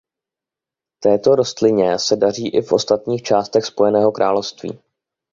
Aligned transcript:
Této 0.99 1.35
rostlině 1.35 1.99
se 1.99 2.15
daří 2.15 2.47
i 2.49 2.61
v 2.61 2.71
ostatních 2.73 3.21
částech 3.23 3.65
Spojeného 3.65 4.11
království. 4.11 4.79